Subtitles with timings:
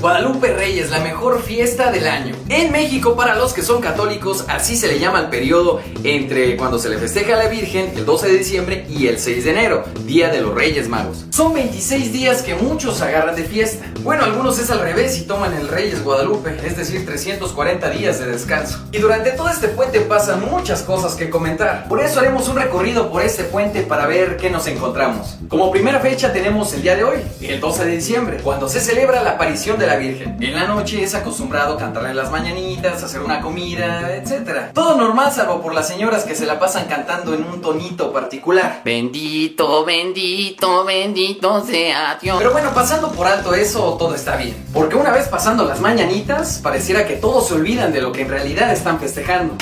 [0.00, 2.34] Guadalupe Reyes, la mejor fiesta del año.
[2.50, 6.78] En México, para los que son católicos, así se le llama el periodo entre cuando
[6.78, 9.84] se le festeja a la Virgen, el 12 de diciembre, y el 6 de enero,
[10.04, 11.24] Día de los Reyes Magos.
[11.30, 13.86] Son 26 días que muchos agarran de fiesta.
[14.02, 18.26] Bueno, algunos es al revés y toman el Reyes Guadalupe, es decir, 340 días de
[18.26, 18.84] descanso.
[18.92, 21.88] Y durante todo este puente pasan muchas cosas que comentar.
[21.88, 25.38] Por eso haremos un recorrido por este puente para ver qué nos encontramos.
[25.48, 29.22] Como primera fecha tenemos el día de hoy, el 12 de diciembre, cuando se celebra
[29.22, 30.36] la aparición de la Virgen.
[30.40, 34.72] En la noche es acostumbrado cantarle las mañanitas, hacer una comida, etc.
[34.72, 38.82] Todo normal salvo por las señoras que se la pasan cantando en un tonito particular.
[38.84, 42.36] Bendito, bendito, bendito sea Dios.
[42.38, 44.56] Pero bueno, pasando por alto eso, todo está bien.
[44.72, 48.28] Porque una vez pasando las mañanitas, pareciera que todos se olvidan de lo que en
[48.28, 49.56] realidad están festejando.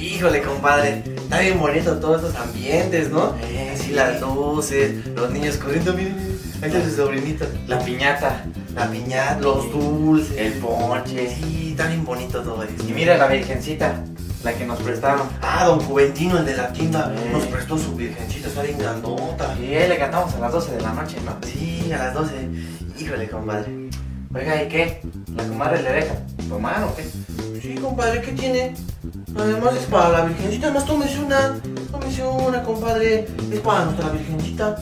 [0.00, 3.34] Híjole, compadre, está bien bonito todos estos ambientes, ¿no?
[3.72, 7.46] Así las luces, los niños corriendo, miren, ahí está su sobrinito.
[7.66, 8.44] La piñata.
[8.74, 11.34] La piñata, los dulces, El ponche.
[11.34, 12.74] Sí, está bien bonito todo eso.
[12.86, 14.04] Y mira la virgencita,
[14.44, 15.28] la que nos prestaron.
[15.42, 19.56] Ah, don Juventino, el de la tienda, nos prestó su virgencita, está bien grandota.
[19.60, 21.36] Y ahí le cantamos a las 12 de la noche, ¿no?
[21.46, 22.32] Sí, a las 12.
[22.98, 23.90] Híjole, compadre.
[24.34, 25.00] Oiga, ¿y qué?
[25.34, 26.14] ¿La comadre le deja
[26.48, 27.04] tomar o qué?
[27.62, 28.74] Sí, compadre, ¿qué tiene?
[29.36, 31.58] Además es para la virgencita, más tómese una.
[31.90, 33.26] Tómese una, compadre.
[33.50, 34.76] Es para nuestra virgencita.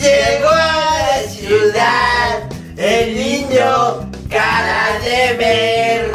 [0.00, 6.12] Llegó a la ciudad el niño cara de ver.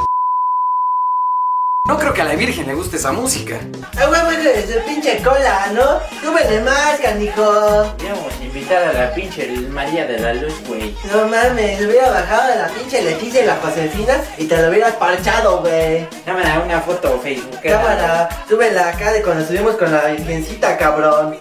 [1.87, 3.59] No creo que a la Virgen le guste esa música.
[4.01, 5.99] A huevo de su pinche cola, ¿no?
[6.19, 7.43] Súbele más, canijo.
[7.43, 10.97] Vamos a invitar a la pinche María de la Luz, güey.
[11.11, 14.93] No mames, hubiera bajado de la pinche Leticia y la Josefina y te lo hubieras
[14.95, 16.07] parchado, güey.
[16.25, 17.61] Cámara, una foto Facebook.
[17.61, 21.37] Cámara, súbela acá de cuando estuvimos con la virgencita, cabrón.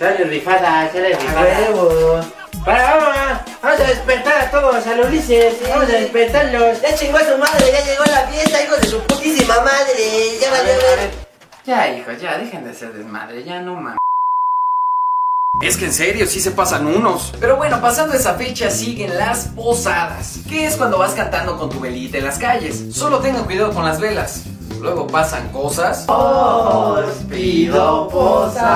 [0.00, 2.24] Sale rifada, sale rifada.
[2.64, 5.56] Para, vamos, vamos a despertar a todos, a los Ulises.
[5.68, 6.80] Vamos a despertarlos.
[6.80, 10.38] Ya chingó a su madre, ya llegó la fiesta, hijo de su putísima madre.
[10.40, 11.10] Ya valió ver.
[11.66, 13.98] Ya, hijo, ya, dejen de ser desmadre, ya no mames.
[15.60, 17.34] Es que en serio, sí se pasan unos.
[17.38, 20.38] Pero bueno, pasando esa fecha siguen las posadas.
[20.48, 22.86] Que es cuando vas cantando con tu velita en las calles.
[22.90, 24.44] Solo tengan cuidado con las velas.
[24.80, 26.06] Luego pasan cosas.
[26.08, 28.72] Os pido posada,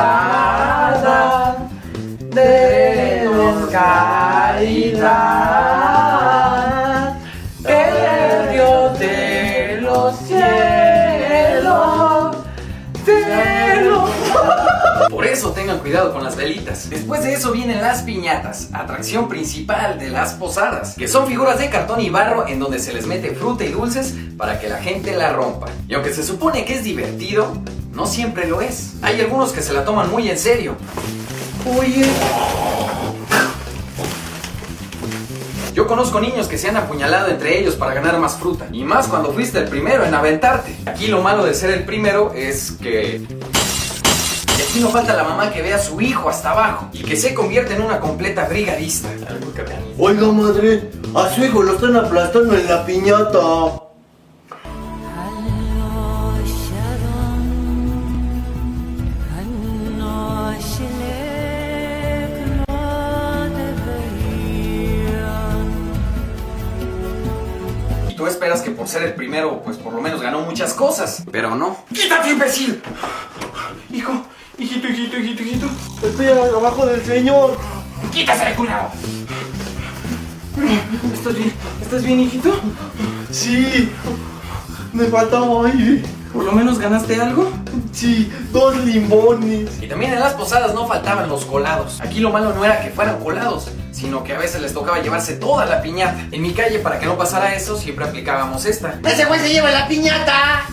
[2.30, 5.04] denos caridad,
[15.34, 16.88] eso tengan cuidado con las velitas.
[16.88, 21.68] Después de eso vienen las piñatas, atracción principal de las posadas, que son figuras de
[21.70, 25.16] cartón y barro en donde se les mete fruta y dulces para que la gente
[25.16, 25.66] la rompa.
[25.88, 27.52] Y aunque se supone que es divertido,
[27.92, 28.92] no siempre lo es.
[29.02, 30.76] Hay algunos que se la toman muy en serio.
[31.76, 32.06] Oye,
[35.74, 38.68] Yo conozco niños que se han apuñalado entre ellos para ganar más fruta.
[38.70, 40.76] Y más cuando fuiste el primero en aventarte.
[40.86, 43.26] Aquí lo malo de ser el primero es que...
[44.64, 47.34] Aquí no falta la mamá que ve a su hijo hasta abajo y que se
[47.34, 49.08] convierte en una completa brigadista.
[49.98, 53.82] oiga madre, a su hijo lo están aplastando en la piñata.
[68.08, 71.22] Y tú esperas que por ser el primero, pues por lo menos ganó muchas cosas.
[71.30, 71.76] Pero no.
[71.92, 72.82] ¡Quítate, imbécil!
[75.40, 75.66] Hijito.
[76.02, 77.56] Estoy abajo del señor.
[78.12, 78.90] ¡Quítase de cuidado!
[81.12, 81.52] ¿Estás bien?
[81.82, 82.60] ¿Estás bien, hijito?
[83.30, 83.90] Sí,
[84.92, 86.02] me faltaba aire.
[86.32, 87.50] ¿Por lo menos ganaste algo?
[87.92, 89.82] Sí, dos limones.
[89.82, 92.00] Y también en las posadas no faltaban los colados.
[92.00, 95.34] Aquí lo malo no era que fueran colados, sino que a veces les tocaba llevarse
[95.34, 96.28] toda la piñata.
[96.30, 98.98] En mi calle, para que no pasara eso, siempre aplicábamos esta.
[99.04, 100.66] ¡Ese güey se lleva la piñata!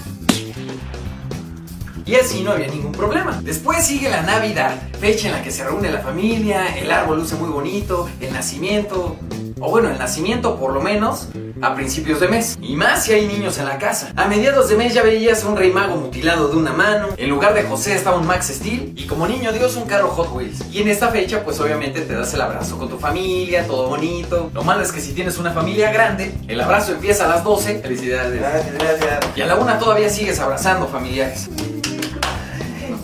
[2.06, 3.39] Y así no había ningún problema.
[3.44, 7.36] Después sigue la Navidad, fecha en la que se reúne la familia, el árbol luce
[7.36, 9.18] muy bonito, el nacimiento,
[9.59, 11.27] o bueno, el nacimiento por lo menos,
[11.62, 12.57] a principios de mes.
[12.62, 14.12] Y más si hay niños en la casa.
[14.15, 17.09] A mediados de mes ya veías a un rey mago mutilado de una mano.
[17.18, 18.94] En lugar de José estaba un Max Steel.
[18.95, 20.63] Y como niño Dios un carro Hot Wheels.
[20.71, 24.50] Y en esta fecha pues obviamente te das el abrazo con tu familia, todo bonito.
[24.54, 27.80] Lo malo es que si tienes una familia grande, el abrazo empieza a las 12.
[27.80, 28.39] Felicidades.
[28.39, 29.19] Gracias, gracias.
[29.36, 31.50] Y a la una todavía sigues abrazando familiares.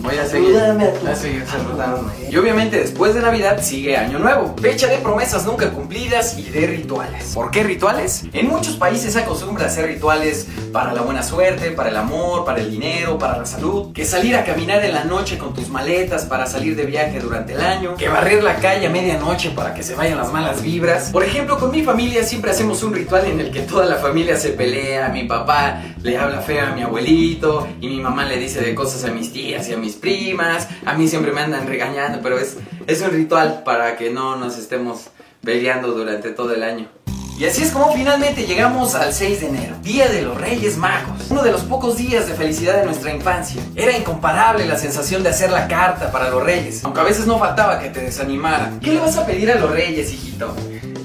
[0.08, 2.10] Voy a seguir, a tu- a seguir saludando.
[2.30, 6.66] Y obviamente después de Navidad sigue Año Nuevo, fecha de promesas nunca cumplidas y de
[6.66, 7.32] rituales.
[7.34, 8.24] ¿Por qué rituales?
[8.32, 12.60] En muchos países se acostumbra hacer rituales para la buena suerte, para el amor, para
[12.60, 13.92] el dinero, para la salud.
[13.92, 17.52] Que salir a caminar en la noche con tus maletas para salir de viaje durante
[17.52, 17.94] el año.
[17.96, 21.10] Que barrer la calle a medianoche para que se vayan las malas vibras.
[21.10, 24.36] Por ejemplo, con mi familia siempre hacemos un ritual en el que toda la familia
[24.36, 25.08] se pelea.
[25.10, 29.04] Mi papá le habla feo a mi abuelito y mi mamá le dice de cosas
[29.04, 30.68] a mis tías y a mis primas.
[30.86, 32.56] A mí siempre me andan regañando, pero es,
[32.86, 35.10] es un ritual para que no nos estemos
[35.42, 36.88] peleando durante todo el año.
[37.38, 41.30] Y así es como finalmente llegamos al 6 de enero, Día de los Reyes Magos,
[41.30, 43.62] uno de los pocos días de felicidad de nuestra infancia.
[43.76, 47.38] Era incomparable la sensación de hacer la carta para los Reyes, aunque a veces no
[47.38, 48.80] faltaba que te desanimaran.
[48.80, 50.52] ¿Qué le vas a pedir a los Reyes, hijito?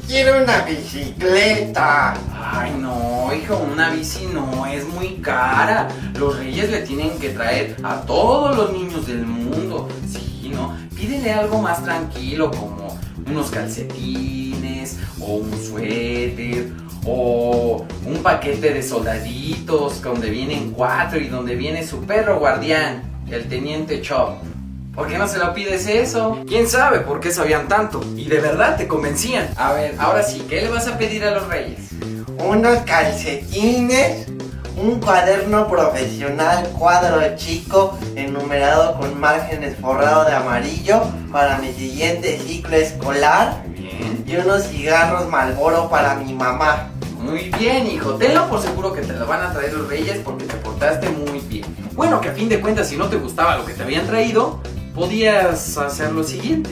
[0.08, 2.14] Quiero una bicicleta.
[2.34, 5.88] Ay, no, hijo, una bici no es muy cara.
[6.20, 9.88] Los reyes le tienen que traer a todos los niños del mundo.
[10.08, 10.76] Sí, ¿no?
[10.96, 16.72] Pídele algo más tranquilo como unos calcetines o un suéter
[17.06, 23.48] o un paquete de soldaditos donde vienen cuatro y donde viene su perro guardián, el
[23.48, 24.53] teniente Chop.
[24.96, 26.38] ¿Por qué no se lo pides eso?
[26.48, 28.00] ¿Quién sabe por qué sabían tanto?
[28.16, 29.50] Y de verdad te convencían.
[29.58, 31.90] A ver, ahora sí, ¿qué le vas a pedir a los reyes?
[32.38, 34.28] Unos calcetines.
[34.76, 42.76] Un cuaderno profesional cuadro chico enumerado con márgenes forrado de amarillo para mi siguiente ciclo
[42.76, 43.64] escolar.
[43.70, 44.24] Bien.
[44.28, 46.90] Y unos cigarros Malboro para mi mamá.
[47.18, 48.16] Muy bien, hijo.
[48.16, 51.40] Tenlo por seguro que te lo van a traer los reyes porque te portaste muy
[51.40, 51.66] bien.
[51.94, 54.60] Bueno, que a fin de cuentas, si no te gustaba lo que te habían traído,
[54.94, 56.72] podías hacer lo siguiente.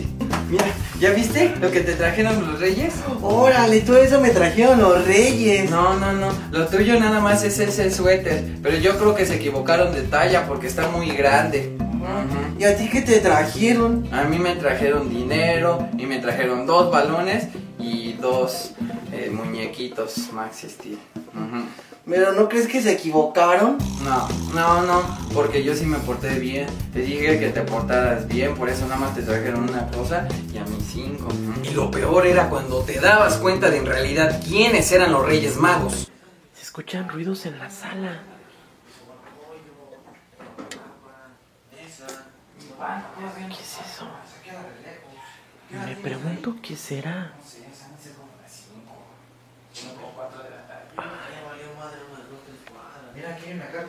[0.50, 0.65] Mira,
[1.00, 2.94] ¿ya viste lo que te trajeron los reyes?
[3.21, 5.69] Órale, todo eso me trajeron los reyes.
[5.69, 6.29] No, no, no.
[6.51, 8.44] Lo tuyo nada más es ese suéter.
[8.62, 11.77] Pero yo creo que se equivocaron de talla porque está muy grande.
[12.59, 14.07] ¿Y a ti qué te trajeron?
[14.12, 17.47] A mí me trajeron dinero y me trajeron dos balones
[17.79, 18.74] y dos
[19.25, 21.00] eh, muñequitos Maxi Steel.
[22.06, 23.77] ¿Pero no crees que se equivocaron?
[24.03, 26.68] No, no, no, porque yo sí me porté bien.
[26.91, 30.57] Te dije que te portaras bien, por eso nada más te trajeron una cosa y
[30.57, 31.27] a mí cinco.
[31.63, 35.57] Y lo peor era cuando te dabas cuenta de en realidad quiénes eran los Reyes
[35.57, 36.12] Magos.
[36.56, 38.24] Se escuchan ruidos en la sala.
[43.47, 44.07] ¿Qué es eso?
[45.85, 47.33] Me pregunto qué será.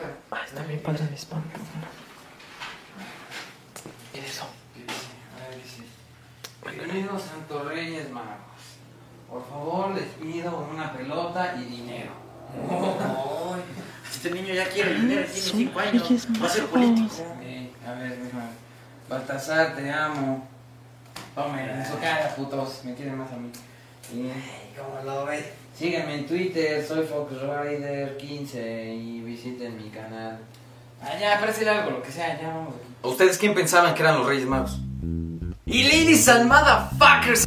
[0.02, 0.16] Aquí hay una carta.
[0.30, 1.42] Ah, está bien padre mi spam.
[4.12, 4.46] ¿Qué es eso?
[6.64, 8.36] Queridos Santos Reyes Magos,
[9.28, 12.12] por favor les pido una pelota y dinero.
[14.10, 16.28] Este niño ya quiere dinero, tiene Son 5 años.
[16.42, 17.14] Va a ser político.
[17.40, 18.44] Sí, a ver, déjame.
[19.08, 20.46] Baltasar, te amo.
[21.34, 22.84] Tome, en su cara, putos.
[22.84, 23.50] Me quieren más a mí.
[24.12, 24.30] Y
[24.78, 25.46] ¿Cómo lo ves?
[25.78, 30.38] Síganme en Twitter, soy FoxRider15 y visiten mi canal.
[31.02, 32.74] Ah, ya, parece algo, lo que sea, ya vamos.
[33.02, 34.78] ¿Ustedes quién pensaban que eran los Reyes Magos?
[35.66, 37.46] Y ladies and motherfuckers.